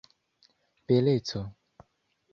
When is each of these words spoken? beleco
beleco 0.87 1.41